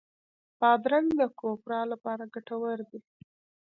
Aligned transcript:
بادرنګ 0.59 1.07
د 1.19 1.21
کوپرا 1.39 1.81
لپاره 1.91 2.23
ګټور 2.33 2.79
دی. 2.89 2.99